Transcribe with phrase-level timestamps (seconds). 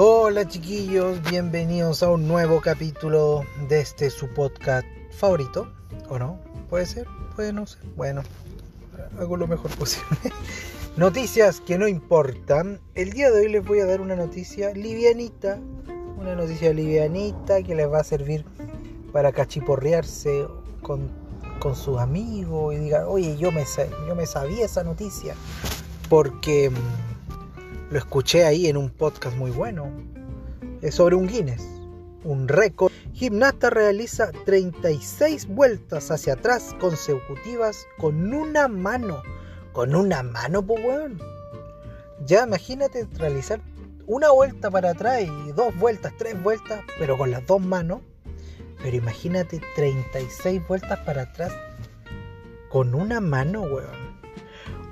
[0.00, 5.72] Hola chiquillos, bienvenidos a un nuevo capítulo de este su podcast favorito,
[6.08, 6.38] ¿o no?
[6.70, 7.08] ¿Puede ser?
[7.34, 7.82] Puede no ser.
[7.96, 8.22] Bueno,
[9.18, 10.06] hago lo mejor posible.
[10.96, 12.78] Noticias que no importan.
[12.94, 15.58] El día de hoy les voy a dar una noticia livianita,
[16.16, 18.44] una noticia livianita que les va a servir
[19.12, 20.46] para cachiporrearse
[20.80, 21.10] con,
[21.58, 23.64] con sus amigos y digan, oye, yo me,
[24.06, 25.34] yo me sabía esa noticia
[26.08, 27.07] porque mm,
[27.90, 29.90] lo escuché ahí en un podcast muy bueno.
[30.82, 31.62] Es sobre un Guinness,
[32.24, 32.92] un récord.
[33.14, 39.22] Gimnasta realiza 36 vueltas hacia atrás consecutivas con una mano.
[39.72, 41.18] Con una mano, pues weón.
[42.26, 43.60] Ya imagínate realizar
[44.06, 48.02] una vuelta para atrás y dos vueltas, tres vueltas, pero con las dos manos.
[48.82, 51.52] Pero imagínate 36 vueltas para atrás
[52.68, 54.07] con una mano, weón.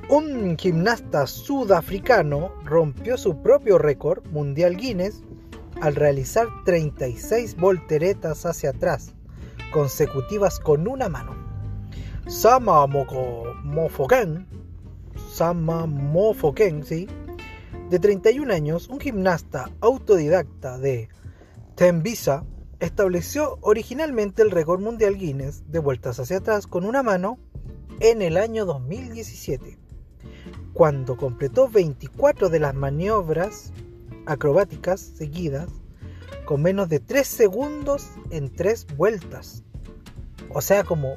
[0.09, 5.25] Un gimnasta sudafricano rompió su propio récord mundial Guinness
[5.81, 9.16] al realizar 36 volteretas hacia atrás
[9.72, 11.34] consecutivas con una mano.
[12.28, 14.47] Sama Mofoken,
[15.33, 17.09] Sama Mofoken, sí,
[17.91, 21.09] de 31 años, un gimnasta autodidacta de
[21.75, 22.44] Tembisa,
[22.78, 27.41] estableció originalmente el récord mundial Guinness de vueltas hacia atrás con una mano
[27.98, 29.86] en el año 2017
[30.77, 33.72] cuando completó 24 de las maniobras
[34.27, 35.70] acrobáticas seguidas
[36.44, 39.64] con menos de 3 segundos en 3 vueltas.
[40.50, 41.14] O sea, como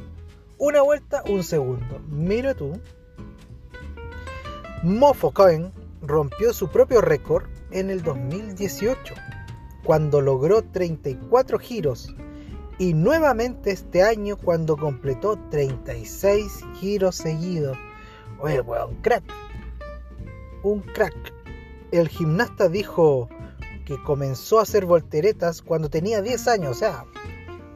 [0.58, 2.00] una vuelta, un segundo.
[2.08, 2.80] Mira tú.
[4.82, 9.14] Mofo Cohen rompió su propio récord en el 2018,
[9.84, 12.16] cuando logró 34 giros,
[12.78, 17.78] y nuevamente este año cuando completó 36 giros seguidos.
[18.40, 19.49] Oye, weón, crack
[20.64, 21.34] un crack.
[21.92, 23.30] El gimnasta dijo
[23.86, 27.06] que comenzó a hacer volteretas cuando tenía 10 años, o sea,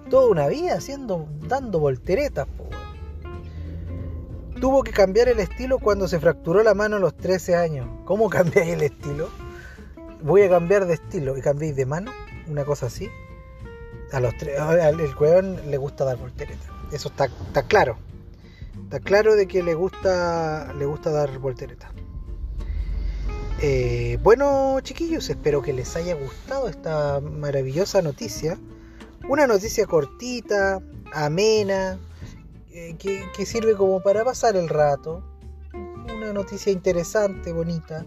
[0.09, 2.47] toda una vida haciendo, dando volteretas.
[4.59, 7.88] Tuvo que cambiar el estilo cuando se fracturó la mano a los 13 años.
[8.05, 9.29] ¿Cómo cambiáis el estilo?
[10.22, 12.11] Voy a cambiar de estilo y cambiéis de mano,
[12.47, 13.09] una cosa así.
[14.11, 16.67] A los tres, el weón le gusta dar volteretas.
[16.91, 17.97] Eso está, está claro.
[18.83, 21.89] Está claro de que le gusta, le gusta dar volteretas.
[23.62, 28.58] Eh, bueno, chiquillos, espero que les haya gustado esta maravillosa noticia.
[29.30, 30.81] Una noticia cortita,
[31.14, 31.97] amena,
[32.72, 35.24] eh, que, sirve como para pasar el rato.
[35.74, 38.06] Una noticia interesante, bonita.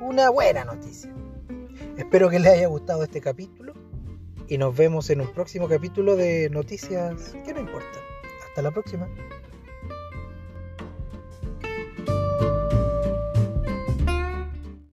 [0.00, 1.12] Una buena noticia.
[1.96, 3.74] Espero que les haya gustado este capítulo
[4.46, 8.02] y nos vemos en un próximo capítulo de Noticias que no importan.
[8.48, 9.08] Hasta la próxima.